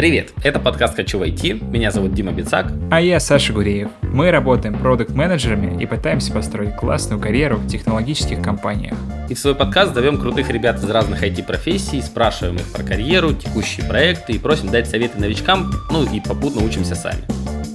[0.00, 2.72] Привет, это подкаст «Хочу войти», меня зовут Дима Бицак.
[2.90, 3.90] А я Саша Гуреев.
[4.00, 8.94] Мы работаем продукт-менеджерами и пытаемся построить классную карьеру в технологических компаниях.
[9.28, 13.84] И в свой подкаст зовем крутых ребят из разных IT-профессий, спрашиваем их про карьеру, текущие
[13.84, 17.22] проекты и просим дать советы новичкам, ну и попутно учимся сами.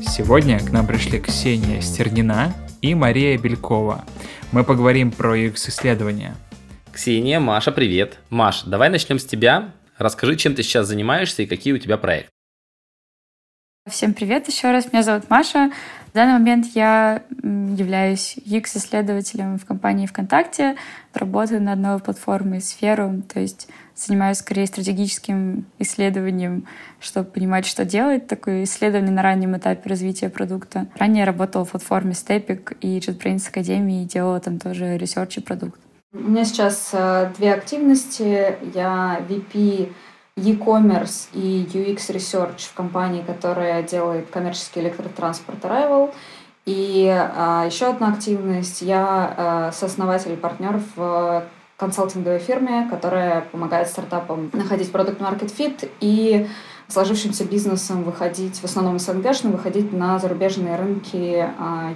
[0.04, 4.04] Сегодня к нам пришли Ксения Стернина и Мария Белькова.
[4.52, 6.36] Мы поговорим про UX-исследования.
[6.92, 8.18] Ксения, Маша, привет.
[8.32, 9.70] Маш, давай начнем с тебя.
[9.98, 12.30] Расскажи, чем ты сейчас занимаешься и какие у тебя проекты.
[13.88, 14.92] Всем привет еще раз.
[14.92, 15.72] Меня зовут Маша.
[16.08, 20.76] В данный момент я являюсь UX-исследователем в компании ВКонтакте.
[21.14, 26.68] Работаю над новой платформой Сферум, то есть занимаюсь скорее стратегическим исследованием,
[27.00, 28.26] чтобы понимать, что делать.
[28.26, 30.88] Такое исследование на раннем этапе развития продукта.
[30.98, 35.80] Ранее работала в платформе Stepik и JetBrains Academy и делала там тоже research и продукт.
[36.18, 38.58] У меня сейчас э, две активности.
[38.74, 39.92] Я VP
[40.38, 46.14] e-commerce и UX Research в компании, которая делает коммерческий электротранспорт Arrival.
[46.66, 48.82] И а, еще одна активность.
[48.82, 51.44] Я а, сооснователь и партнер в
[51.76, 56.48] консалтинговой фирме, которая помогает стартапам находить продукт market fit и
[56.88, 61.46] сложившимся бизнесом выходить, в основном СНГшным, выходить на зарубежные рынки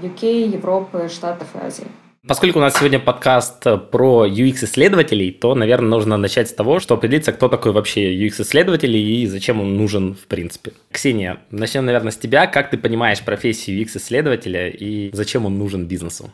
[0.03, 1.88] UK, Европы, Штатов и Азии.
[2.27, 7.31] Поскольку у нас сегодня подкаст про UX-исследователей, то, наверное, нужно начать с того, что определиться,
[7.31, 10.73] кто такой вообще UX-исследователь и зачем он нужен в принципе.
[10.91, 12.45] Ксения, начнем, наверное, с тебя.
[12.45, 16.29] Как ты понимаешь профессию UX-исследователя и зачем он нужен бизнесу?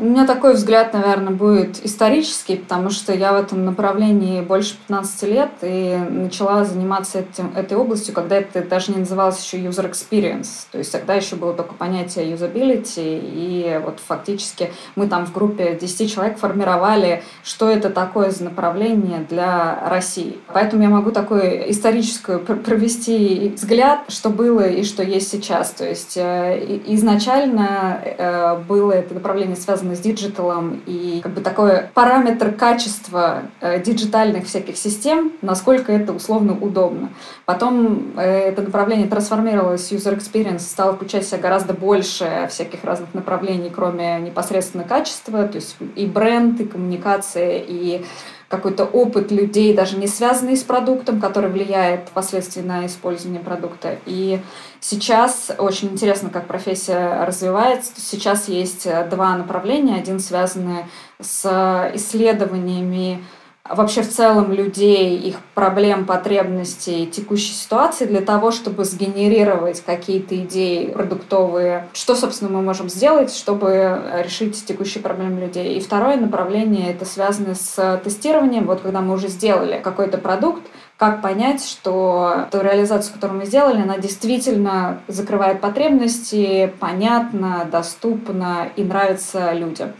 [0.00, 5.22] У меня такой взгляд, наверное, будет исторический, потому что я в этом направлении больше 15
[5.24, 10.68] лет и начала заниматься этим, этой областью, когда это даже не называлось еще user experience.
[10.70, 15.74] То есть тогда еще было только понятие usability, и вот фактически мы там в группе
[15.74, 20.38] 10 человек формировали, что это такое за направление для России.
[20.52, 25.72] Поэтому я могу такой историческую провести взгляд, что было и что есть сейчас.
[25.72, 31.32] То есть э, изначально э, было это направление связано связано с digital ом и как
[31.32, 37.10] бы такой параметр качества э, диджитальных всяких систем, насколько это условно удобно.
[37.44, 43.14] Потом э, это направление трансформировалось, user experience стал включать в себя гораздо больше всяких разных
[43.14, 48.04] направлений, кроме непосредственно качества, то есть и бренд, и коммуникация, и
[48.48, 53.98] какой-то опыт людей, даже не связанный с продуктом, который влияет впоследствии на использование продукта.
[54.06, 54.40] И
[54.80, 57.92] сейчас очень интересно, как профессия развивается.
[57.96, 59.96] Сейчас есть два направления.
[59.96, 60.86] Один связанный
[61.20, 63.22] с исследованиями
[63.68, 70.90] вообще в целом людей, их проблем, потребностей, текущей ситуации для того, чтобы сгенерировать какие-то идеи
[70.90, 75.76] продуктовые, что, собственно, мы можем сделать, чтобы решить текущие проблемы людей.
[75.76, 78.66] И второе направление это связано с тестированием.
[78.66, 80.62] Вот когда мы уже сделали какой-то продукт,
[80.96, 88.82] как понять, что ту реализацию, которую мы сделали, она действительно закрывает потребности, понятно, доступно и
[88.82, 89.92] нравится людям.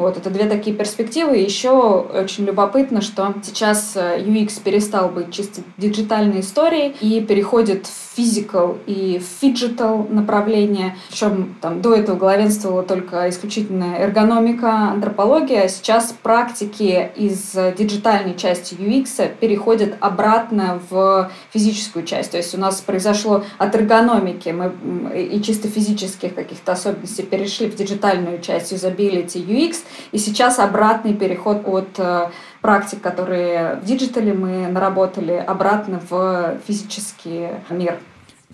[0.00, 1.36] Вот, это две такие перспективы.
[1.36, 8.16] Еще очень любопытно, что сейчас UX э, перестал быть чисто диджитальной историей и переходит в
[8.16, 10.96] physical и в phygital направление.
[11.08, 19.30] Причем там до этого главенствовала только исключительно эргономика, антропология, сейчас практики из диджитальной части UX
[19.38, 22.32] переходят обратно в физическую часть.
[22.32, 24.72] То есть у нас произошло от эргономики мы,
[25.16, 29.76] и чисто физических каких-то особенностей перешли в диджитальную часть юзабилити UX,
[30.12, 32.28] и сейчас обратный переход от э,
[32.60, 37.98] практик, которые в диджитале мы наработали, обратно в физический мир.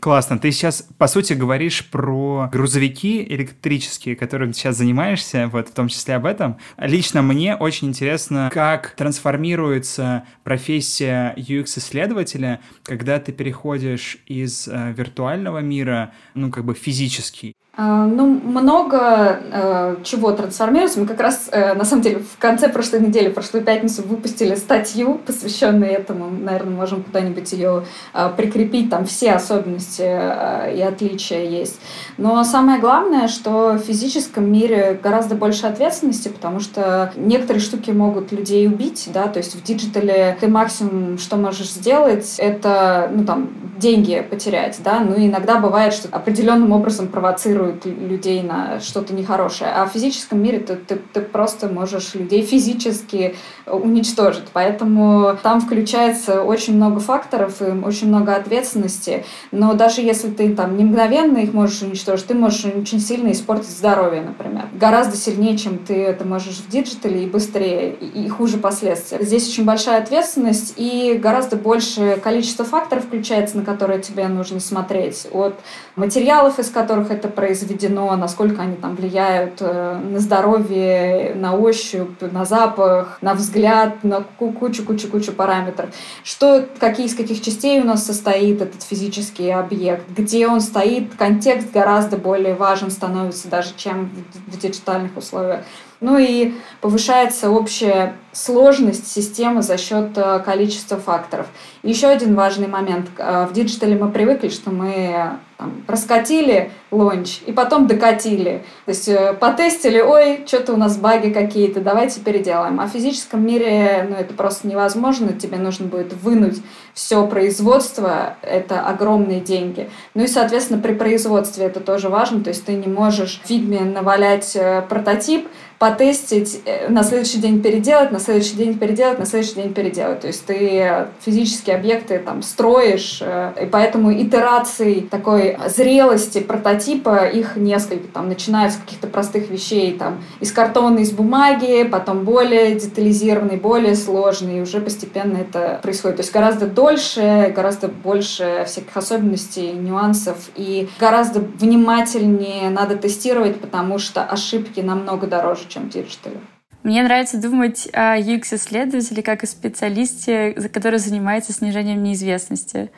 [0.01, 0.39] Классно.
[0.39, 5.89] Ты сейчас, по сути, говоришь про грузовики электрические, которыми ты сейчас занимаешься, вот в том
[5.89, 6.59] числе об этом.
[6.77, 16.13] Лично мне очень интересно, как трансформируется профессия UX-исследователя, когда ты переходишь из э, виртуального мира,
[16.35, 17.55] ну, как бы физический.
[17.79, 20.99] А, ну, много э, чего трансформируется.
[20.99, 25.21] Мы как раз, э, на самом деле, в конце прошлой недели, прошлую пятницу, выпустили статью,
[25.27, 26.31] посвященную этому.
[26.31, 27.85] Наверное, можем куда-нибудь ее
[28.15, 28.89] э, прикрепить.
[28.89, 31.81] Там все особенности э, и отличия есть.
[32.17, 38.33] Но самое главное, что в физическом мире гораздо больше ответственности, потому что некоторые штуки могут
[38.33, 43.51] людей убить, да, то есть в диджитале ты максимум, что можешь сделать, это, ну, там,
[43.79, 49.71] деньги потерять, да, ну, иногда бывает, что определенным образом провоцирует людей на что-то нехорошее.
[49.71, 53.37] А в физическом мире ты, ты, ты просто можешь людей физически
[53.67, 54.45] уничтожить.
[54.53, 59.25] Поэтому там включается очень много факторов и очень много ответственности.
[59.51, 63.71] Но даже если ты там не мгновенно их можешь уничтожить, ты можешь очень сильно испортить
[63.71, 64.65] здоровье, например.
[64.73, 69.19] Гораздо сильнее, чем ты это можешь в диджитале и быстрее, и хуже последствия.
[69.23, 75.27] Здесь очень большая ответственность и гораздо больше количество факторов включается, на которые тебе нужно смотреть.
[75.33, 75.55] От
[75.95, 82.45] материалов, из которых это произведено, насколько они там влияют э, на здоровье, на ощупь, на
[82.45, 85.91] запах, на взгляд, на кучу-кучу-кучу параметров.
[86.23, 91.73] Что, какие из каких частей у нас состоит этот физический объект, где он стоит, контекст
[91.73, 94.11] гораздо более важен становится даже, чем
[94.47, 95.61] в диджитальных условиях.
[96.01, 101.47] Ну и повышается общая сложность системы за счет э, количества факторов.
[101.83, 103.09] Еще один важный момент.
[103.17, 108.63] Э, в диджитале мы привыкли, что мы там, раскатили launch и потом докатили.
[108.85, 112.79] То есть э, потестили, ой, что-то у нас баги какие-то, давайте переделаем.
[112.79, 115.33] А в физическом мире ну, это просто невозможно.
[115.33, 116.61] Тебе нужно будет вынуть
[116.93, 119.89] все производство, это огромные деньги.
[120.13, 122.45] Ну и, соответственно, при производстве это тоже важно.
[122.45, 124.57] То есть ты не можешь в фигме навалять
[124.91, 130.21] прототип, потестить, э, на следующий день переделать, на следующий день переделать, на следующий день переделать.
[130.21, 137.57] То есть ты физические объекты там строишь, э, и поэтому итераций такой зрелости прототипа их
[137.57, 138.09] несколько.
[138.09, 143.97] Там начиная с каких-то простых вещей, там из картона, из бумаги, потом более детализированный, более
[143.97, 146.17] сложный, и уже постепенно это происходит.
[146.17, 153.99] То есть гораздо дольше, гораздо больше всяких особенностей, нюансов, и гораздо внимательнее надо тестировать, потому
[153.99, 156.39] что ошибки намного дороже, чем диджитале.
[156.83, 162.93] Мне нравится думать о UX-исследователе как о специалисте, который занимается снижением неизвестности.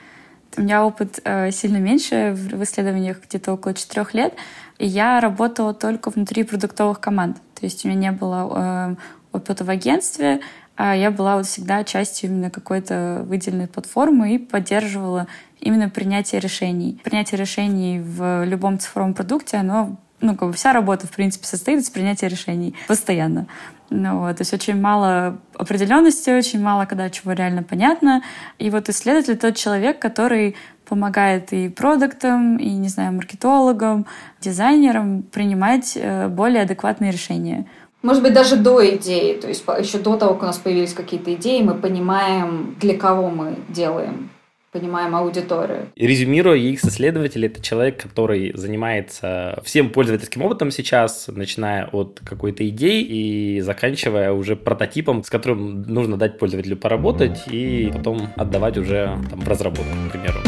[0.57, 4.35] У меня опыт э, сильно меньше в исследованиях, где-то около четырех лет,
[4.79, 7.39] и я работала только внутри продуктовых команд.
[7.55, 8.97] То есть у меня не было э,
[9.33, 10.41] опыта в агентстве,
[10.77, 15.27] а я была вот всегда частью именно какой-то выделенной платформы и поддерживала
[15.61, 17.01] именно принятие решений.
[17.03, 21.81] Принятие решений в любом цифровом продукте, оно ну, как бы вся работа, в принципе, состоит
[21.81, 23.47] из принятия решений постоянно.
[23.91, 28.23] Ну, вот, то есть очень мало определенности, очень мало, когда чего реально понятно.
[28.59, 30.57] И вот исследователь тот человек, который
[30.87, 34.07] помогает и продуктам, и, не знаю, маркетологам,
[34.41, 37.67] дизайнерам принимать э, более адекватные решения.
[38.03, 41.35] Может быть, даже до идеи, то есть еще до того, как у нас появились какие-то
[41.35, 44.31] идеи, мы понимаем, для кого мы делаем
[44.73, 45.91] понимаем аудиторию.
[45.97, 53.61] Резюмируя, UX-исследователь— это человек, который занимается всем пользовательским опытом сейчас, начиная от какой-то идеи и
[53.61, 59.49] заканчивая уже прототипом, с которым нужно дать пользователю поработать и потом отдавать уже там, в
[59.49, 60.39] разработку, к примеру.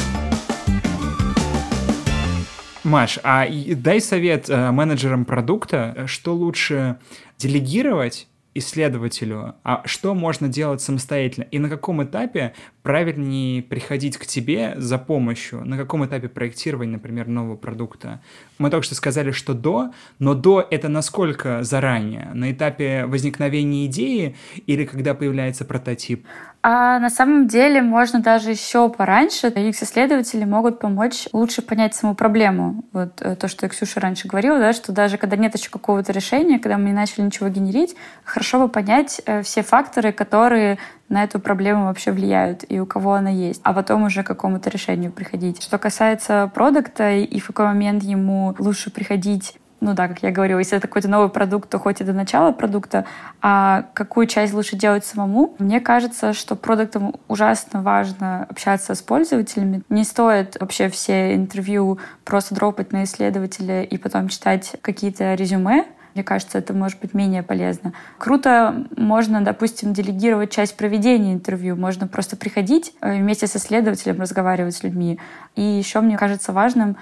[2.82, 3.46] Маш, а
[3.76, 6.96] дай совет э, менеджерам продукта, что лучше
[7.38, 14.75] делегировать исследователю, а что можно делать самостоятельно и на каком этапе правильнее приходить к тебе
[14.76, 18.20] за помощью, на каком этапе проектирования, например, нового продукта.
[18.58, 22.31] Мы только что сказали, что до, но до это насколько заранее?
[22.35, 24.37] На этапе возникновения идеи
[24.67, 26.26] или когда появляется прототип?
[26.62, 29.46] А на самом деле можно даже еще пораньше.
[29.46, 32.84] UX-исследователи могут помочь лучше понять саму проблему.
[32.92, 36.58] Вот э, то, что Ксюша раньше говорила, да, что даже когда нет еще какого-то решения,
[36.58, 40.76] когда мы не начали ничего генерить, хорошо бы понять э, все факторы, которые
[41.08, 44.68] на эту проблему вообще влияют и у кого она есть, а потом уже к какому-то
[44.68, 45.62] решению приходить.
[45.62, 50.59] Что касается продукта и в какой момент ему лучше приходить ну да, как я говорила,
[50.59, 53.06] если это какой-то новый продукт, то хоть и до начала продукта,
[53.41, 55.55] а какую часть лучше делать самому.
[55.59, 59.82] Мне кажется, что продуктам ужасно важно общаться с пользователями.
[59.88, 66.25] Не стоит вообще все интервью просто дропать на исследователя и потом читать какие-то резюме, мне
[66.25, 67.93] кажется, это может быть менее полезно.
[68.19, 71.77] Круто можно, допустим, делегировать часть проведения интервью.
[71.77, 75.20] Можно просто приходить э, вместе с исследователем, разговаривать с людьми.
[75.55, 76.96] И еще мне кажется важным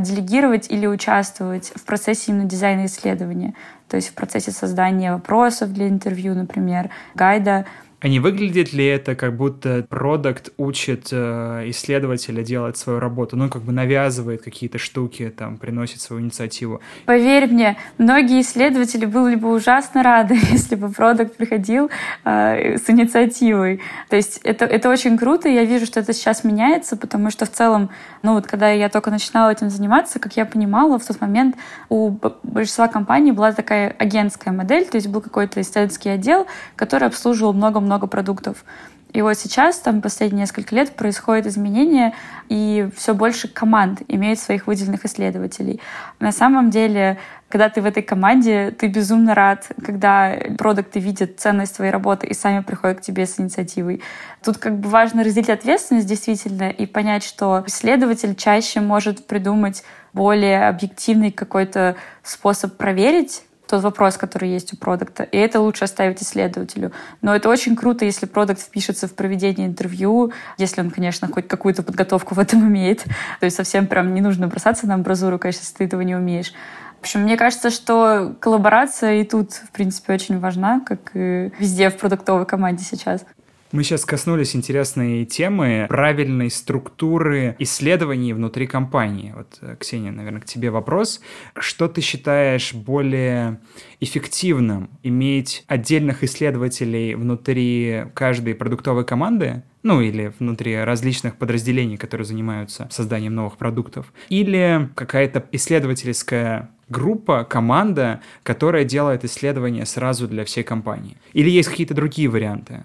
[0.00, 3.54] делегировать или участвовать в процессе именно дизайна исследования,
[3.88, 7.66] то есть в процессе создания вопросов для интервью, например, гайда,
[8.02, 13.36] а не выглядит ли это, как будто продукт учит э, исследователя делать свою работу?
[13.36, 16.80] Ну, как бы навязывает какие-то штуки, там, приносит свою инициативу.
[17.06, 21.90] Поверь мне, многие исследователи были бы ужасно рады, если бы продукт приходил
[22.24, 23.80] э, с инициативой.
[24.08, 27.46] То есть это, это очень круто, и я вижу, что это сейчас меняется, потому что
[27.46, 27.90] в целом,
[28.22, 31.56] ну вот когда я только начинала этим заниматься, как я понимала, в тот момент
[31.88, 37.52] у большинства компаний была такая агентская модель, то есть был какой-то исследовательский отдел, который обслуживал
[37.52, 38.64] много-много много продуктов.
[39.12, 42.14] И вот сейчас, там, последние несколько лет происходит изменение,
[42.48, 45.80] и все больше команд имеют своих выделенных исследователей.
[46.18, 51.76] На самом деле, когда ты в этой команде, ты безумно рад, когда продукты видят ценность
[51.76, 54.00] твоей работы и сами приходят к тебе с инициативой.
[54.42, 60.68] Тут как бы важно разделить ответственность действительно и понять, что исследователь чаще может придумать более
[60.68, 63.42] объективный какой-то способ проверить
[63.72, 65.22] тот вопрос, который есть у продукта.
[65.22, 66.92] И это лучше оставить исследователю.
[67.22, 71.82] Но это очень круто, если продукт впишется в проведение интервью, если он, конечно, хоть какую-то
[71.82, 73.04] подготовку в этом имеет.
[73.40, 76.52] То есть совсем прям не нужно бросаться на амбразуру, конечно, если ты этого не умеешь.
[76.98, 81.88] В общем, мне кажется, что коллаборация и тут, в принципе, очень важна, как и везде
[81.88, 83.24] в продуктовой команде сейчас.
[83.72, 89.32] Мы сейчас коснулись интересной темы правильной структуры исследований внутри компании.
[89.34, 91.22] Вот, э, Ксения, наверное, к тебе вопрос.
[91.58, 93.60] Что ты считаешь более
[93.98, 94.90] эффективным?
[95.02, 103.34] Иметь отдельных исследователей внутри каждой продуктовой команды, ну или внутри различных подразделений, которые занимаются созданием
[103.34, 111.16] новых продуктов, или какая-то исследовательская группа, команда, которая делает исследования сразу для всей компании?
[111.32, 112.84] Или есть какие-то другие варианты?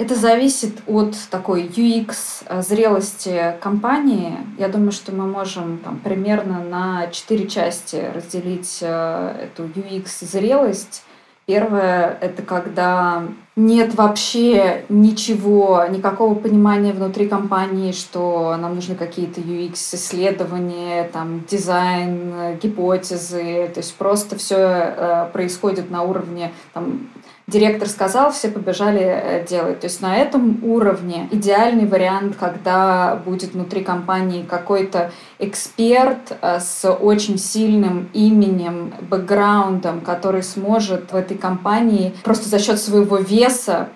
[0.00, 4.38] Это зависит от такой UX э, зрелости компании.
[4.56, 11.02] Я думаю, что мы можем там, примерно на четыре части разделить э, эту UX зрелость.
[11.44, 13.24] Первое— это когда
[13.56, 23.70] нет вообще ничего, никакого понимания внутри компании, что нам нужны какие-то UX-исследования, там, дизайн, гипотезы.
[23.74, 27.08] То есть просто все э, происходит на уровне там,
[27.50, 29.80] директор сказал, все побежали э, делать.
[29.80, 36.88] То есть на этом уровне идеальный вариант, когда будет внутри компании какой-то эксперт э, с
[36.88, 43.49] очень сильным именем, бэкграундом, который сможет в этой компании просто за счет своего веса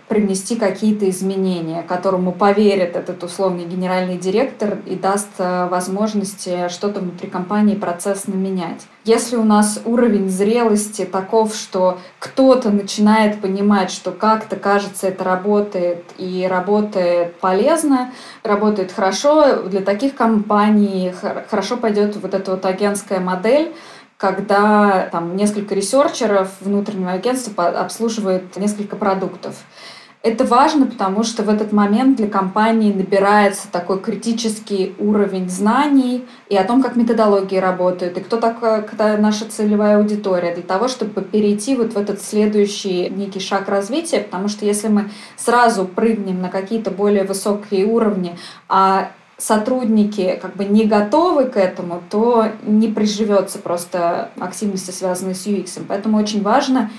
[0.09, 7.29] привнести какие-то изменения, которому поверит этот условный генеральный директор и даст э, возможности что-то внутри
[7.29, 8.87] компании процессно менять.
[9.05, 16.05] Если у нас уровень зрелости таков, что кто-то начинает понимать, что как-то, кажется, это работает
[16.17, 21.13] и работает полезно, работает хорошо, для таких компаний
[21.51, 23.75] хорошо пойдет вот эта вот агентская модель,
[24.17, 29.57] когда там несколько ресерчеров внутреннего агентства обслуживает несколько продуктов.
[30.23, 36.57] Это важно, потому что в этот момент для компании набирается такой критический уровень знаний и
[36.57, 41.77] о том, как методологии работают, и кто такая наша целевая аудитория, для того, чтобы перейти
[41.77, 46.91] вот в этот следующий некий шаг развития, потому что если мы сразу прыгнем на какие-то
[46.91, 54.31] более высокие уровни, а сотрудники как бы не готовы к этому, то не приживется просто
[54.39, 55.83] активности, связанные с UX.
[55.89, 56.91] Поэтому очень важно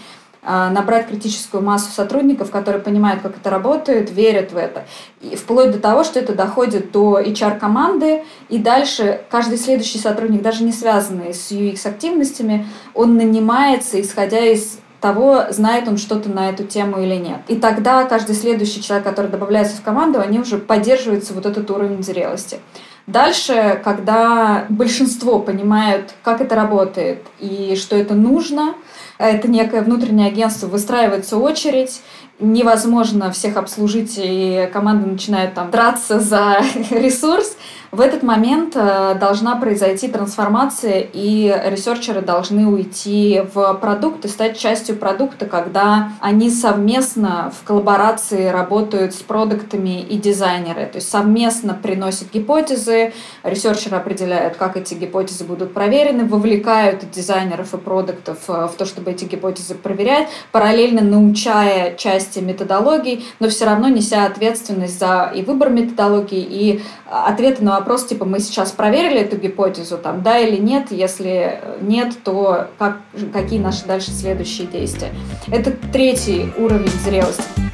[0.47, 4.85] а, набрать критическую массу сотрудников, которые понимают, как это работает, верят в это.
[5.21, 10.63] И вплоть до того, что это доходит до HR-команды, и дальше каждый следующий сотрудник, даже
[10.63, 16.99] не связанный с UX-активностями, он нанимается, исходя из того, знает он что-то на эту тему
[16.99, 17.41] или нет.
[17.47, 22.01] И тогда каждый следующий человек, который добавляется в команду, они уже поддерживаются вот этот уровень
[22.01, 22.57] зрелости.
[23.05, 28.73] Дальше, когда большинство понимают, как это работает и что это нужно,
[29.19, 32.01] это некое внутреннее агентство, выстраивается очередь,
[32.39, 36.57] невозможно всех обслужить, и команда начинает там драться за
[36.91, 37.55] ресурс,
[37.95, 44.59] в этот момент э, должна произойти трансформация, и ресерчеры должны уйти в продукт и стать
[44.59, 50.87] частью продукта, когда они совместно в коллаборации работают с продуктами и дизайнеры.
[50.87, 53.13] То есть совместно приносят гипотезы,
[53.43, 59.11] ресерчеры определяют, как эти гипотезы будут проверены, вовлекают дизайнеров и продуктов э, в то, чтобы
[59.11, 61.95] эти гипотезы проверять, параллельно научая
[62.25, 68.05] части методологий, но все равно неся ответственность за и выбор методологии, и ответы на вопрос,
[68.05, 72.97] типа, мы сейчас проверили эту гипотезу, там, да или нет, если нет, то как,
[73.33, 75.11] какие наши дальше следующие действия.
[75.51, 77.64] Это третий уровень зрелости.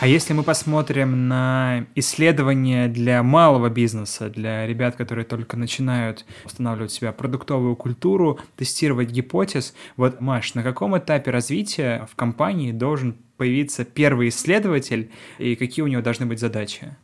[0.00, 6.90] А если мы посмотрим на исследования для малого бизнеса, для ребят, которые только начинают устанавливать
[6.90, 13.84] себя продуктовую культуру, тестировать гипотез, вот, Маш, на каком этапе развития в компании должен появиться
[13.84, 16.96] первый исследователь и какие у него должны быть задачи?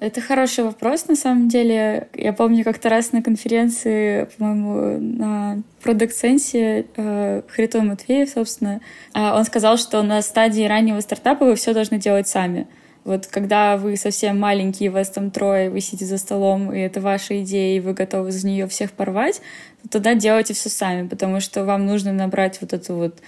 [0.00, 2.08] Это хороший вопрос, на самом деле.
[2.14, 8.80] Я помню, как-то раз на конференции, по-моему, на Sense э, Хритон Матвеев, собственно,
[9.14, 12.66] э, он сказал, что на стадии раннего стартапа вы все должны делать сами.
[13.04, 17.42] Вот когда вы совсем маленькие, вас там трое, вы сидите за столом, и это ваша
[17.42, 19.42] идея, и вы готовы за нее всех порвать,
[19.82, 23.18] то тогда делайте все сами, потому что вам нужно набрать вот эту вот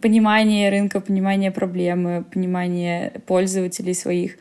[0.00, 4.36] понимание рынка, понимание проблемы, понимание пользователей своих.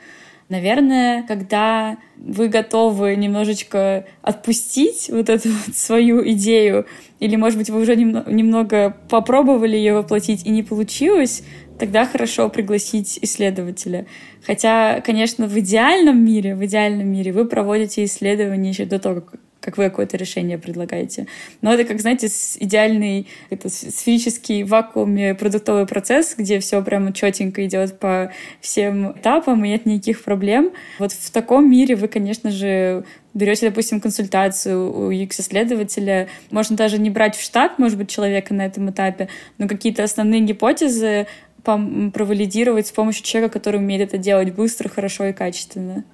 [0.49, 6.85] Наверное, когда вы готовы немножечко отпустить вот эту вот свою идею,
[7.19, 11.43] или, может быть, вы уже немного попробовали ее воплотить и не получилось,
[11.77, 14.07] тогда хорошо пригласить исследователя.
[14.45, 19.23] Хотя, конечно, в идеальном мире, в идеальном мире вы проводите исследования еще до того,
[19.67, 21.27] как вы какое-то решение предлагаете.
[21.61, 22.27] Но это, как, знаете,
[22.59, 28.31] идеальный это сферический вакууме продуктовый процесс, где все прямо четенько идет по
[28.61, 30.71] всем этапам, и нет никаких проблем.
[30.99, 37.09] Вот в таком мире вы, конечно же, берете, допустим, консультацию у UX-исследователя, можно даже не
[37.09, 41.27] брать в штат, может быть, человека на этом этапе, но какие-то основные гипотезы
[41.61, 46.05] провалидировать с помощью человека, который умеет это делать быстро, хорошо и качественно.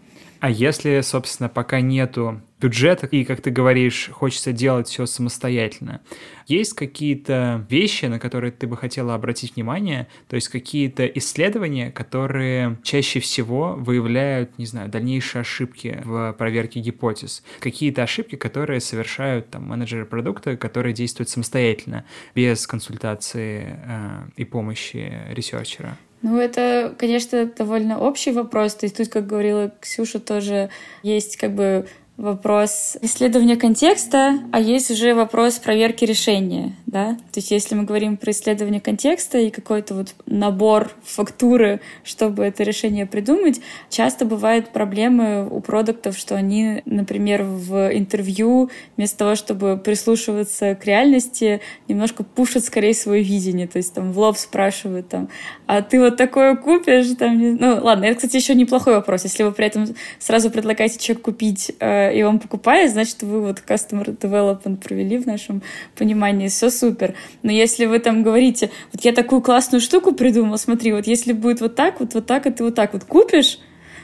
[0.44, 6.02] А если, собственно, пока нету бюджета и, как ты говоришь, хочется делать все самостоятельно,
[6.48, 12.78] есть какие-то вещи, на которые ты бы хотела обратить внимание, то есть какие-то исследования, которые
[12.84, 19.64] чаще всего выявляют, не знаю, дальнейшие ошибки в проверке гипотез, какие-то ошибки, которые совершают там
[19.64, 22.04] менеджеры продукта, которые действуют самостоятельно,
[22.36, 25.98] без консультации э, и помощи ресерчера.
[26.24, 28.76] Ну, это, конечно, довольно общий вопрос.
[28.76, 30.70] То есть тут, как говорила Ксюша, тоже
[31.04, 31.86] есть как бы
[32.18, 37.16] вопрос исследования контекста, а есть уже вопрос проверки решения, да.
[37.32, 42.62] То есть если мы говорим про исследование контекста и какой-то вот набор фактуры, чтобы это
[42.62, 49.78] решение придумать, часто бывают проблемы у продуктов, что они, например, в интервью вместо того, чтобы
[49.78, 55.30] прислушиваться к реальности, немножко пушат скорее свое видение, то есть там в лоб спрашивают там,
[55.66, 57.08] а ты вот такое купишь?
[57.18, 59.24] Там, ну ладно, это, кстати, еще неплохой вопрос.
[59.24, 59.88] Если вы при этом
[60.20, 65.26] сразу предлагаете человеку купить э, и он покупает, значит, вы вот customer development провели в
[65.26, 65.62] нашем
[65.98, 67.16] понимании, все супер.
[67.42, 71.62] Но если вы там говорите, вот я такую классную штуку придумал, смотри, вот если будет
[71.62, 73.60] вот так, вот, вот так, и ты вот так вот купишь,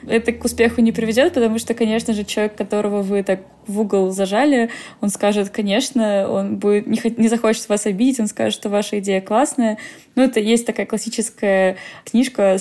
[0.07, 4.09] это к успеху не приведет, потому что, конечно же, человек, которого вы так в угол
[4.09, 8.99] зажали, он скажет, конечно, он будет не, не захочет вас обидеть, он скажет, что ваша
[8.99, 9.77] идея классная.
[10.15, 12.57] Ну, это есть такая классическая книжка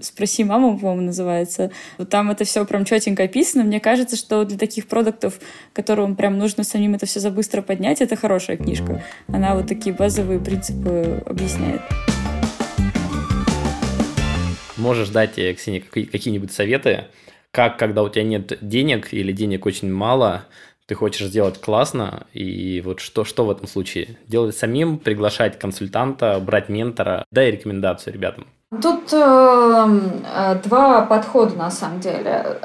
[0.00, 1.70] «Спроси маму», по-моему, называется.
[1.96, 3.64] Вот там это все прям четенько описано.
[3.64, 5.38] Мне кажется, что для таких продуктов,
[5.72, 9.02] которым прям нужно самим это все за быстро поднять, это хорошая книжка.
[9.28, 11.82] Она вот такие базовые принципы объясняет.
[14.78, 17.06] Можешь дать, э, Ксении, какие-нибудь советы,
[17.50, 20.44] как, когда у тебя нет денег или денег очень мало,
[20.86, 24.16] ты хочешь сделать классно, и вот что, что в этом случае?
[24.26, 28.46] Делать самим, приглашать консультанта, брать ментора, дай рекомендацию ребятам.
[28.82, 32.58] Тут э, э, два подхода на самом деле.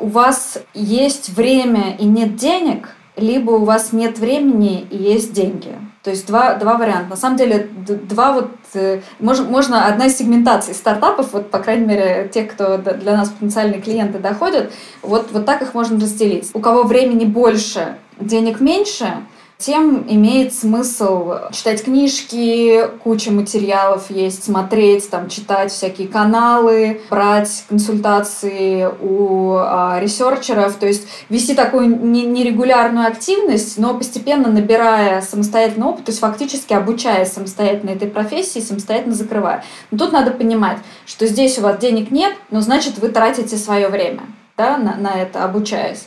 [0.00, 5.74] У вас есть время и нет денег, либо у вас нет времени и есть деньги.
[6.04, 7.10] То есть два, два варианта.
[7.10, 8.50] На самом деле, два вот...
[8.74, 13.30] Э, можно, можно одна из сегментаций стартапов, вот, по крайней мере, тех, кто для нас
[13.30, 16.50] потенциальные клиенты доходят, вот, вот так их можно разделить.
[16.52, 19.06] У кого времени больше, денег меньше–
[19.58, 28.88] тем имеет смысл читать книжки, куча материалов есть, смотреть, там, читать всякие каналы, брать консультации
[29.00, 36.10] у а, ресерчеров, то есть вести такую нерегулярную активность, но постепенно набирая самостоятельный опыт, то
[36.10, 39.64] есть фактически обучаясь самостоятельно этой профессии, самостоятельно закрывая.
[39.90, 43.88] Но тут надо понимать, что здесь у вас денег нет, но значит вы тратите свое
[43.88, 44.22] время
[44.56, 46.06] да, на, на это, обучаясь.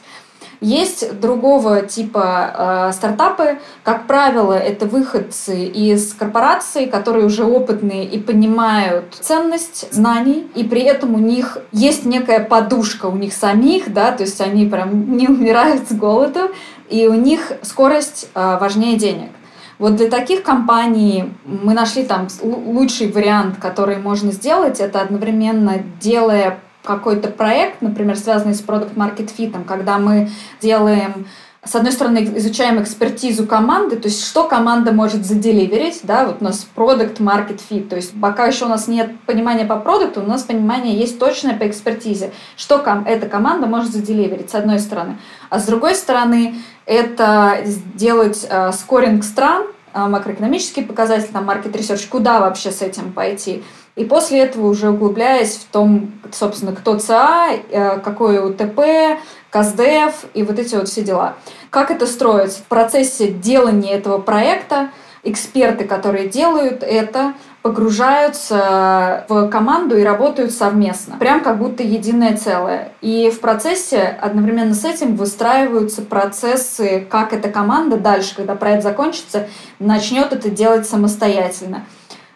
[0.60, 3.60] Есть другого типа э, стартапы.
[3.84, 10.82] Как правило, это выходцы из корпораций, которые уже опытные и понимают ценность знаний, и при
[10.82, 15.28] этом у них есть некая подушка у них самих, да, то есть они прям не
[15.28, 16.52] умирают с голоду,
[16.90, 19.30] и у них скорость э, важнее денег.
[19.78, 26.58] Вот для таких компаний мы нашли там лучший вариант, который можно сделать, это одновременно делая
[26.88, 30.30] какой-то проект, например, связанный с продукт market fit, когда мы
[30.62, 31.28] делаем
[31.68, 36.44] с одной стороны, изучаем экспертизу команды, то есть что команда может заделиверить, да, вот у
[36.44, 40.26] нас продукт market fit, то есть пока еще у нас нет понимания по продукту, у
[40.26, 45.18] нас понимание есть точное по экспертизе, что ком эта команда может заделиверить, с одной стороны.
[45.50, 52.40] А с другой стороны, это сделать э, скоринг стран, э, макроэкономические показатели, там, research, куда
[52.40, 53.64] вообще с этим пойти.
[53.98, 60.44] И после этого уже углубляясь в том, собственно, кто ЦА, э, какой УТП, КАЗДЕФ и
[60.44, 61.34] вот эти вот все дела.
[61.72, 62.60] Как это строится?
[62.60, 64.92] В процессе делания этого проекта
[65.24, 67.34] эксперты, которые делают это,
[67.64, 72.92] погружаются в команду и работают совместно, прям как будто единое целое.
[73.02, 79.48] И в процессе одновременно с этим выстраиваются процессы, как эта команда дальше, когда проект закончится,
[79.80, 81.84] начнет это делать самостоятельно.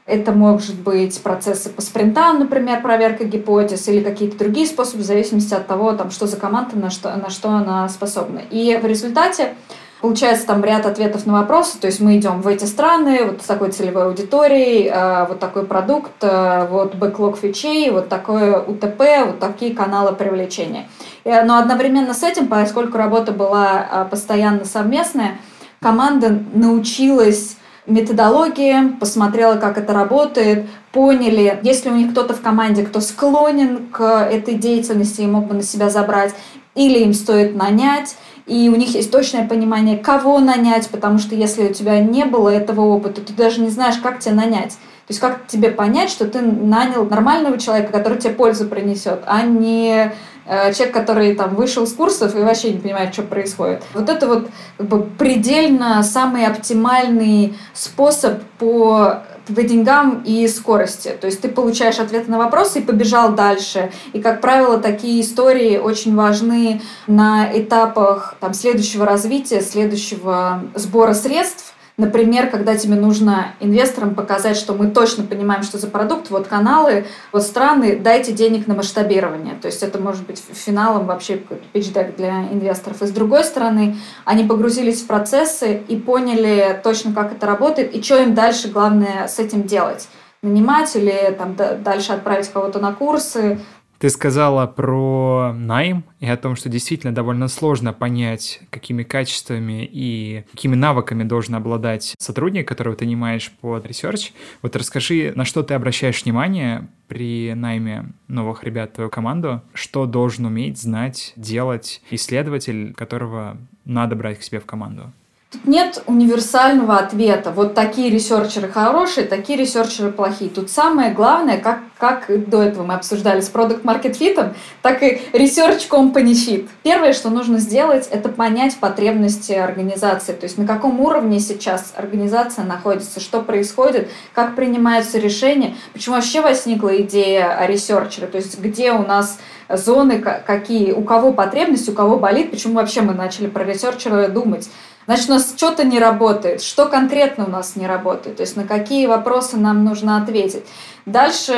[0.05, 5.53] Это может быть процессы по спринтам, например, проверка гипотез или какие-то другие способы в зависимости
[5.53, 8.41] от того, там, что за команда, на что, на что она способна.
[8.49, 9.53] И в результате
[10.01, 13.45] Получается там ряд ответов на вопросы, то есть мы идем в эти страны, вот с
[13.45, 19.39] такой целевой аудиторией, э, вот такой продукт, э, вот бэклог фичей, вот такое УТП, вот
[19.39, 20.89] такие каналы привлечения.
[21.23, 25.37] Но одновременно с этим, поскольку работа была э, постоянно совместная,
[25.79, 32.83] команда научилась методологии, посмотрела, как это работает, поняли, есть ли у них кто-то в команде,
[32.83, 36.33] кто склонен к этой деятельности и мог бы на себя забрать,
[36.75, 38.15] или им стоит нанять,
[38.45, 42.49] и у них есть точное понимание, кого нанять, потому что если у тебя не было
[42.49, 44.77] этого опыта, ты даже не знаешь, как тебя нанять.
[45.11, 49.41] То есть как тебе понять, что ты нанял нормального человека, который тебе пользу принесет, а
[49.41, 50.13] не
[50.45, 53.83] э, человек, который там вышел с курсов и вообще не понимает, что происходит.
[53.93, 54.47] Вот это вот
[54.77, 61.17] как бы предельно самый оптимальный способ по по деньгам и скорости.
[61.19, 63.91] То есть ты получаешь ответы на вопросы и побежал дальше.
[64.13, 71.70] И, как правило, такие истории очень важны на этапах там, следующего развития, следующего сбора средств,
[71.97, 77.05] Например, когда тебе нужно инвесторам показать, что мы точно понимаем, что за продукт, вот каналы,
[77.31, 79.55] вот страны, дайте денег на масштабирование.
[79.61, 81.41] То есть это может быть финалом вообще
[81.73, 83.01] pitch для инвесторов.
[83.01, 88.01] И с другой стороны, они погрузились в процессы и поняли точно, как это работает и
[88.01, 90.07] что им дальше главное с этим делать
[90.41, 93.59] нанимать или там, дальше отправить кого-то на курсы,
[94.01, 100.43] ты сказала про найм и о том, что действительно довольно сложно понять, какими качествами и
[100.51, 104.33] какими навыками должен обладать сотрудник, которого ты нанимаешь под research.
[104.63, 110.07] Вот расскажи, на что ты обращаешь внимание при найме новых ребят в твою команду, что
[110.07, 115.11] должен уметь, знать, делать исследователь, которого надо брать к себе в команду?
[115.51, 117.51] Тут нет универсального ответа.
[117.51, 120.49] Вот такие researcher ы хорошие, такие researcher ы плохие.
[120.49, 125.21] Тут самое главное, как, как до этого мы обсуждали с product market fit, так и
[125.33, 126.67] research company fit.
[126.81, 130.33] Первое, что нужно сделать, это понять потребности организации.
[130.33, 136.41] То есть на каком уровне сейчас организация находится, что происходит, как принимаются решения, почему вообще
[136.41, 139.37] возникла идея о researcher е, то есть где у нас
[139.69, 144.67] зоны, какие, у кого потребность, у кого болит, почему вообще мы начали про ресерчера думать.
[145.05, 146.61] Значит, у нас что-то не работает.
[146.61, 148.37] Что конкретно у нас не работает?
[148.37, 150.63] То есть на какие вопросы нам нужно ответить.
[151.07, 151.53] Дальше,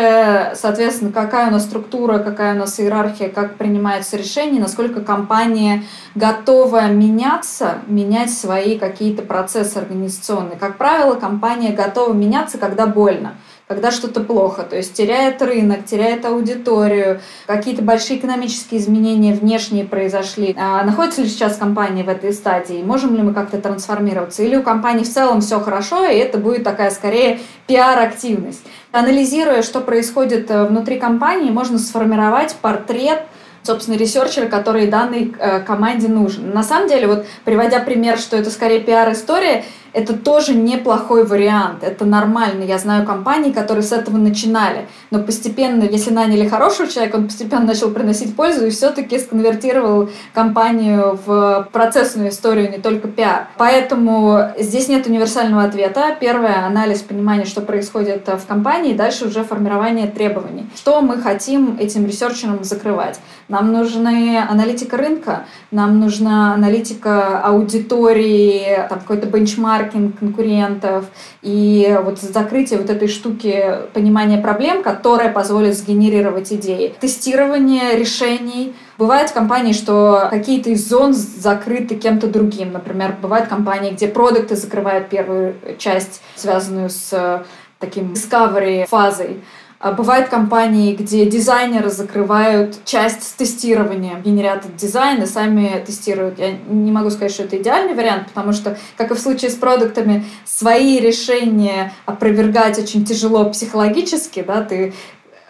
[0.56, 5.84] соответственно, какая у нас структура, какая у нас иерархия, как принимаются решения, насколько компания
[6.15, 10.58] готова меняться, менять свои какие-то процессы организационные.
[10.58, 13.34] Как правило, компания готова меняться, когда больно
[13.73, 20.55] когда что-то плохо, то есть теряет рынок, теряет аудиторию, какие-то большие экономические изменения внешние произошли.
[20.59, 22.83] А находится ли сейчас компания в этой стадии?
[22.83, 24.43] Можем ли мы как-то трансформироваться?
[24.43, 28.62] Или у компании в целом все хорошо, и это будет такая скорее пиар-активность?
[28.91, 33.23] Анализируя, что происходит э, внутри компании, можно сформировать портрет
[33.63, 36.51] собственно, ресерчера, который данной э, команде нужен.
[36.51, 41.84] На самом деле, вот приводя пример, что это скорее пиар-история, это тоже неплохой вариант.
[41.84, 42.63] Это нормально.
[42.63, 44.88] Я знаю компании, которые с этого начинали.
[45.12, 51.19] Но постепенно, если наняли хорошего человека, он постепенно начал приносить пользу и все-таки сконвертировал компанию
[51.25, 53.47] в процессную историю, не только пиар.
[53.58, 56.15] Поэтому здесь нет универсального ответа.
[56.19, 60.69] Первое— анализ, понимание, что происходит в компании, дальше уже формирование требований.
[60.75, 63.19] Что мы хотим этим researcher ам закрывать?
[63.47, 71.06] Нам нужны аналитика рынка, нам нужна аналитика аудитории, там какой-то бенчмарк, бенчмаркинг конкурентов
[71.41, 76.96] и вот закрытие вот этой штуки понимания проблем, которая позволит сгенерировать идеи.
[77.00, 78.74] Тестирование решений.
[78.98, 82.72] Бывают компании, что какие-то из зон закрыты кем-то другим.
[82.72, 87.43] Например, бывают компании, где продукты закрывают первую часть, связанную с
[87.80, 89.41] таким discovery фазой.
[89.84, 96.39] А бывают компании, где дизайнеры закрывают часть тестирования, генерят дизайн и сами тестируют.
[96.39, 99.56] Я не могу сказать, что это идеальный вариант, потому что, как и в случае с
[99.56, 104.93] продуктами, свои решения опровергать очень тяжело психологически, да, ты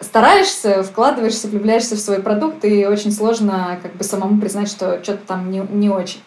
[0.00, 5.24] стараешься, вкладываешься, влюбляешься в свой продукт, и очень сложно как бы самому признать, что что-то
[5.28, 6.18] там не, не очень.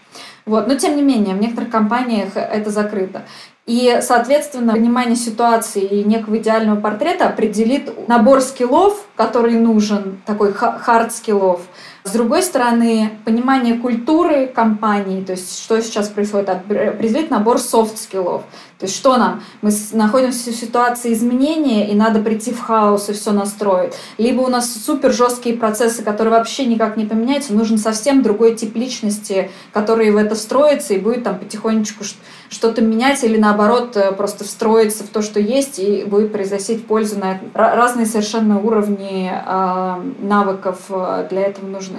[0.46, 0.66] Вот.
[0.70, 3.24] Но тем не менее, в некоторых компаниях это закрыто.
[3.68, 10.54] И, соответственно, понимание ситуации и некого идеального портрета определит набор skill ов, который нужен, такой
[10.54, 11.62] hard skill ов.
[12.08, 18.23] С другой стороны, понимание культуры компании, то есть что сейчас происходит, определит набор soft skill
[18.23, 18.44] ов.
[18.80, 19.42] То есть что нам?
[19.62, 23.94] Мы находимся в ситуации изменения, и надо прийти в хаос и все настроить.
[24.18, 28.76] Либо у нас супер жесткие процессы, которые вообще никак не поменяются, нужен совсем другой тип
[28.78, 32.06] личности, который в это встроится и будет там потихонечку
[32.50, 37.20] что-то менять или наоборот э, просто встроиться в то, что есть, и будет произносить пользу
[37.20, 37.40] на.
[37.54, 41.97] Разные совершенно уровни э, навыков э, для этого нужны.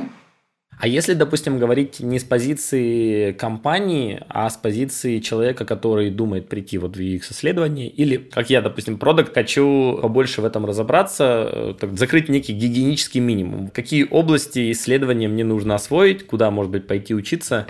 [0.79, 6.79] А если, допустим, говорить не с позиции компании, а с позиции человека, который думает прийти
[6.79, 11.99] вот в UX-исследование, или, как я, допустим, продукт, хочу побольше в этом разобраться, э, так,
[11.99, 13.69] закрыть некий гигиенический минимум.
[13.69, 17.67] Какие области исследования мне нужно освоить, куда, может быть, пойти учиться?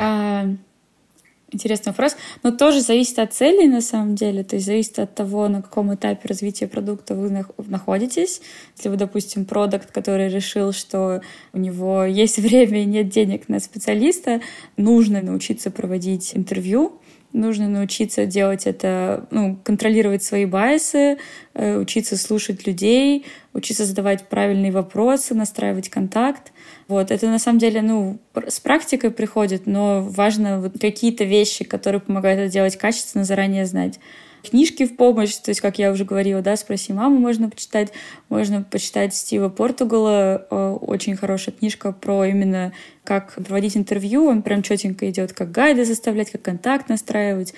[1.50, 2.14] Интересный вопрос.
[2.42, 4.44] Но тоже зависит от целей, на самом деле.
[4.44, 8.42] То есть зависит от того, на каком этапе развития продукта вы находитесь.
[8.76, 11.22] Если вы, допустим, продукт, который решил, что
[11.54, 14.42] у него есть время и нет денег на специалиста,
[14.76, 17.00] нужно научиться проводить интервью,
[17.32, 21.16] нужно научиться делать это, ну, контролировать свои байсы,
[21.54, 26.52] э, учиться слушать людей, учиться задавать правильные вопросы, настраивать контакт.
[26.88, 32.01] Вот, это на самом деле, ну, с практикой приходит, но важно вот какие-то вещи, которые
[32.01, 34.01] помогают это делать качественно, заранее знать.
[34.42, 37.92] Книжки в помощь, то есть, как я уже говорила, да, «Спроси маму» можно почитать,
[38.31, 42.72] можно почитать Стива Португала, э, очень хорошая книжка про именно
[43.05, 47.53] как проводить интервью, он прям четенько идет, как гайды заставлять, как контакт настраивать.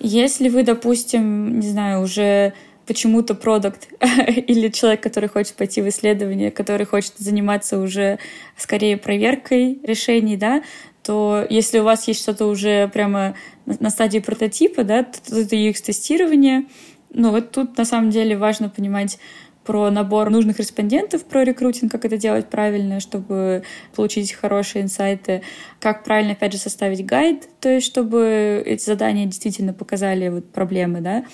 [0.00, 2.54] Если вы, допустим, не знаю, уже
[2.86, 3.88] почему-то продукт
[4.28, 8.18] или человек, который хочет пойти в исследование, который хочет заниматься уже
[8.56, 10.62] скорее проверкой решений, да,
[11.02, 13.34] то если у вас есть что-то уже прямо
[13.66, 16.66] на стадии прототипа, да, то это UX-тестирование.
[17.10, 19.18] Ну вот тут на самом деле важно понимать
[19.64, 23.62] про набор нужных респондентов, про рекрутинг, как это делать правильно, чтобы
[23.94, 25.42] получить хорошие инсайты,
[25.78, 31.00] как правильно, опять же, составить гайд, то есть чтобы эти задания действительно показали вот проблемы,
[31.00, 31.24] да,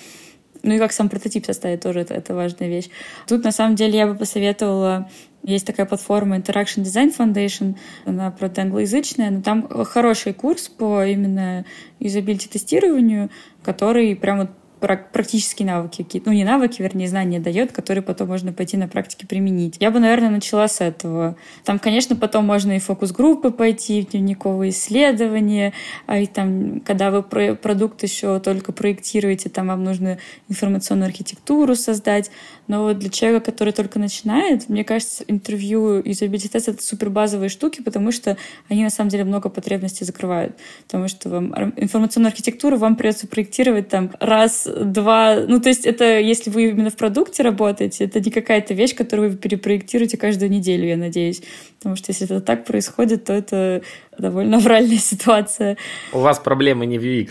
[0.63, 2.89] ну и как сам прототип составить тоже это, это важная вещь.
[3.27, 5.09] Тут на самом деле я бы посоветовала
[5.43, 11.65] есть такая платформа Interaction Design Foundation, она, правда, англоязычная, но там хороший курс по именно
[11.99, 13.29] юзабилити тестированию,
[13.63, 18.77] который прямо практические навыки какие-то, ну не навыки, вернее, знания дает, которые потом можно пойти
[18.77, 19.77] на практике применить.
[19.79, 21.35] Я бы, наверное, начала с этого.
[21.63, 25.73] Там, конечно, потом можно и фокус-группы пойти, в дневниковые исследования,
[26.05, 31.75] а и там, когда вы про продукт еще только проектируете, там вам нужно информационную архитектуру
[31.75, 32.31] создать.
[32.69, 37.49] Но вот для человека, который только начинает, мне кажется, интервью и юзабилити-тест— это супер базовые
[37.49, 38.37] штуки, потому что
[38.69, 40.55] они на самом деле много потребностей закрывают.
[40.85, 45.35] Потому что вам информационную архитектуру вам придется проектировать там раз два...
[45.47, 49.31] Ну, то есть это, если вы именно в продукте работаете, это не какая-то вещь, которую
[49.31, 51.41] вы перепроектируете каждую неделю, я надеюсь.
[51.79, 53.81] Потому что если это так происходит, то это
[54.17, 55.77] довольно авральная ситуация.
[56.11, 57.29] У вас проблемы не в UX.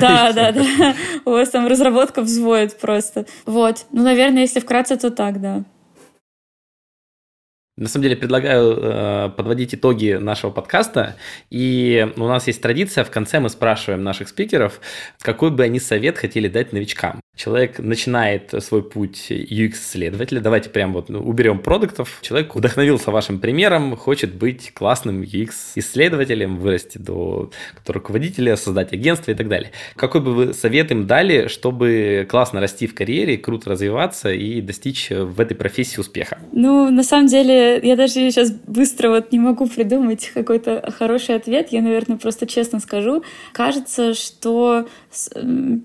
[0.00, 0.94] Да, да, да.
[1.24, 3.26] У вас там разработка взводит просто.
[3.46, 3.86] Вот.
[3.90, 5.64] Ну, наверное, если вкратце, то так, да.
[7.78, 11.14] На самом деле предлагаю э, подводить итоги нашего подкаста.
[11.48, 14.80] И у нас есть традиция, в конце мы спрашиваем наших спикеров,
[15.20, 17.20] какой бы они совет хотели дать новичкам.
[17.36, 20.40] Человек начинает свой путь UX-исследователя.
[20.40, 22.18] Давайте прям вот ну, уберем продуктов.
[22.20, 27.52] Человек вдохновился вашим примером, хочет быть классным UX-исследователем, вырасти до
[27.86, 29.70] руководителя, создать агентство и так далее.
[29.94, 35.10] Какой бы вы совет им дали, чтобы классно расти в карьере, круто развиваться и достичь
[35.10, 36.38] в этой профессии успеха?
[36.50, 41.68] Ну, на самом деле, я даже сейчас быстро вот не могу придумать какой-то хороший ответ.
[41.70, 43.22] Я, наверное, просто честно скажу.
[43.52, 44.88] Кажется, что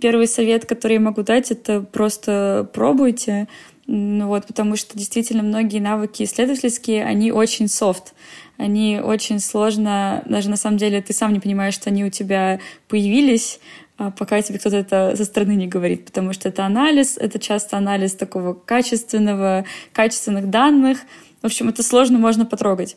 [0.01, 3.47] первый совет, который я могу дать, это просто пробуйте.
[3.85, 8.13] Ну вот, потому что действительно многие навыки исследовательские, они очень софт.
[8.57, 12.59] Они очень сложно, даже на самом деле ты сам не понимаешь, что они у тебя
[12.87, 13.59] появились,
[13.97, 17.77] а пока тебе кто-то это со стороны не говорит, потому что это анализ, это часто
[17.77, 20.99] анализ такого качественного, качественных данных.
[21.43, 22.95] В общем, это сложно можно потрогать.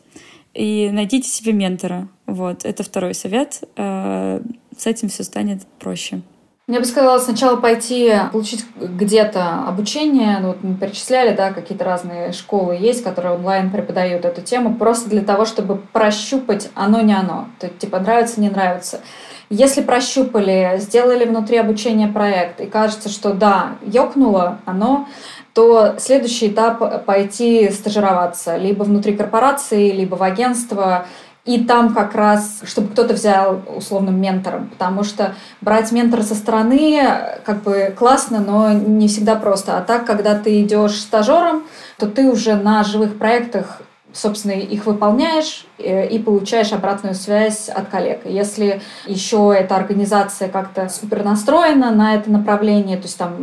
[0.53, 2.07] И найдите себе ментора.
[2.25, 3.61] Вот, это второй совет.
[3.75, 4.41] А,
[4.75, 6.21] с этим все станет проще.
[6.69, 10.39] Я бы сказала сначала пойти получить где-то обучение.
[10.39, 15.09] Ну, вот мы перечисляли, да, какие-то разные школы есть, которые онлайн преподают эту тему, просто
[15.09, 17.49] для того, чтобы прощупать оно не оно.
[17.59, 19.01] То есть, типа, нравится, не нравится.
[19.49, 25.07] Если прощупали, сделали внутри обучения проект, и кажется, что да, ёкнуло оно,
[25.53, 31.05] то следующий этап пойти стажироваться либо внутри корпорации, либо в агентство,
[31.45, 37.01] и там как раз, чтобы кто-то взял условным ментором, потому что брать ментора со стороны
[37.45, 39.77] как бы классно, но не всегда просто.
[39.77, 41.63] А так, когда ты идешь стажером,
[41.97, 43.81] то ты уже на живых проектах
[44.13, 48.21] собственно, их выполняешь э, и получаешь обратную связь от коллег.
[48.25, 53.35] Если еще эта организация как-то супер настроена на это направление, то есть там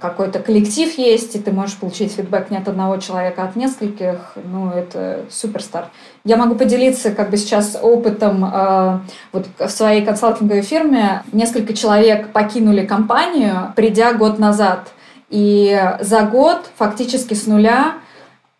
[0.00, 4.34] какой-то коллектив есть, и ты можешь получить фидбэк не от одного человека, а от нескольких,
[4.36, 5.88] ну, это супер старт.
[6.24, 9.00] Я могу поделиться как бы сейчас опытом э,
[9.32, 11.24] вот в своей консалтинговой фирме.
[11.32, 14.88] Несколько человек покинули компанию, придя год назад.
[15.30, 17.94] И за год фактически с нуля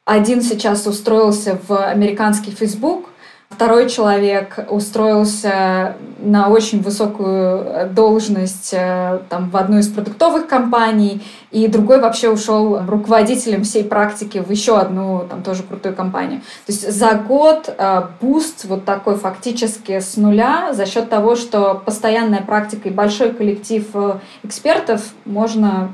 [0.09, 3.11] один сейчас устроился в американский Facebook,
[3.51, 11.67] Второй человек устроился на очень высокую должность э, там, в одну из продуктовых компаний, и
[11.67, 16.41] другой вообще ушел руководителем всей практики в еще одну там, тоже крутую компанию.
[16.67, 21.83] То есть за год э, boost вот такой фактически с нуля за счет того, что
[21.85, 25.91] постоянная практика и большой коллектив э, экспертов можно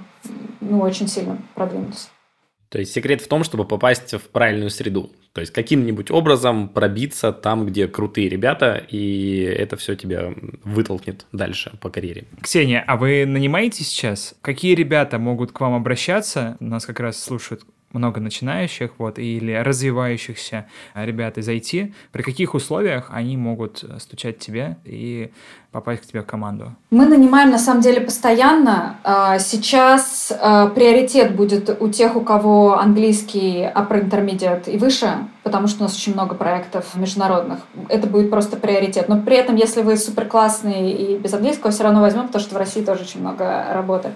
[0.61, 2.09] ну, очень сильно продвинуться.
[2.75, 5.13] То есть секрет в том, чтобы попасть в правильную среду.
[5.33, 10.35] То есть каким-нибудь образом пробиться там, где крутые ребята, и это все тебя
[10.65, 12.25] вытолкнет дальше по карьере.
[12.43, 14.35] Ксения, а вы нанимаете сейчас?
[14.41, 16.57] Какие ребята могут к вам обращаться?
[16.59, 23.09] Нас как раз слушают много начинающих вот, или развивающихся ребят из IT, при каких условиях
[23.11, 25.31] они могут стучать тебе и
[25.75, 26.73] попасть к тебе в команду?
[26.91, 28.97] Мы нанимаем на самом деле постоянно.
[29.03, 35.67] А, сейчас а, приоритет будет у тех, у кого английский upper intermediate и выше, потому
[35.67, 37.59] что у нас очень много проектов международных.
[37.89, 39.09] Это будет просто приоритет.
[39.09, 42.55] Но при этом, если вы супер классный и без английского, все равно возьмем, потому что
[42.55, 44.11] в России тоже очень много работы.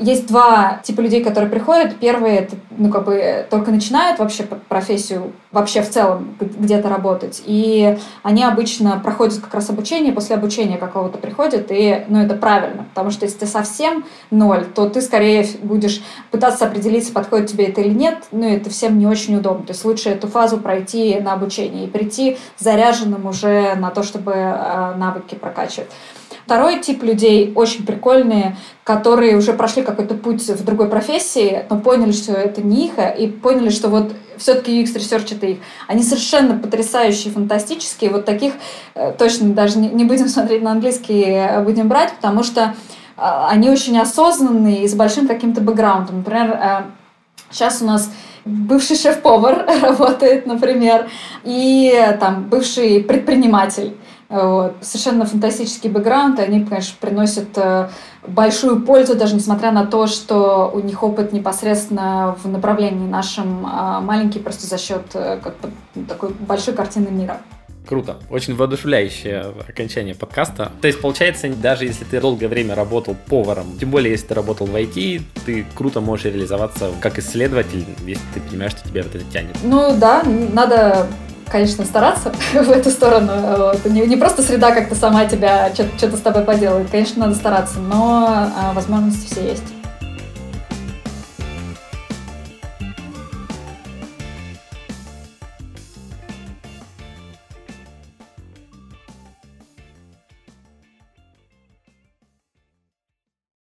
[0.00, 1.96] Есть два типа людей, которые приходят.
[1.96, 7.42] Первые, это, ну, как бы, только начинают вообще профессию, вообще в целом где-то работать.
[7.44, 12.86] И они обычно проходят как раз обучение, после обучения какого-то приходят, и, ну, это правильно.
[12.94, 17.82] Потому что если ты совсем ноль, то ты скорее будешь пытаться определиться, подходит тебе это
[17.82, 19.66] или нет, ну, это всем не очень удобно.
[19.66, 24.32] То есть лучше эту фазу пройти на обучение и прийти заряженным уже на то, чтобы
[24.32, 25.90] э, навыки прокачивать.
[26.50, 32.10] Второй тип людей очень прикольные, которые уже прошли какой-то путь в другой профессии, но поняли,
[32.10, 35.58] что это не их, и поняли, что вот все-таки UX Research это их.
[35.86, 38.10] Они совершенно потрясающие, фантастические.
[38.10, 38.54] Вот таких
[38.96, 42.74] э, точно даже не будем смотреть на английский, э, будем брать, потому что
[43.16, 46.16] а, они очень осознанные и с большим каким-то бэкграундом.
[46.16, 46.86] Например,
[47.52, 48.10] сейчас э, у нас
[48.44, 51.08] бывший шеф-повар работает, например,
[51.44, 53.94] и там бывший предприниматель.
[54.30, 54.76] Вот.
[54.80, 57.88] Совершенно фантастический бэкграунд, и они, конечно, приносят э,
[58.26, 64.00] большую пользу, даже несмотря на то, что у них опыт непосредственно в направлении нашем а
[64.00, 65.70] маленький, просто за счет э, как бы,
[66.06, 67.38] такой большой картины мира.
[67.88, 68.18] Круто.
[68.30, 70.70] Очень воодушевляющее окончание подкаста.
[70.80, 74.68] То есть, получается, даже если ты долгое время работал поваром, тем более, если ты работал
[74.68, 79.24] в IT, ты круто можешь реализоваться как исследователь, если ты понимаешь, что тебя вот это
[79.32, 79.56] тянет.
[79.64, 81.08] Ну да, надо
[81.50, 83.32] конечно, стараться в эту сторону.
[83.58, 83.84] Вот.
[83.86, 86.90] Не, не просто среда как-то сама тебя что-то с тобой поделает.
[86.90, 89.79] Конечно, надо стараться, но а, возможности все есть.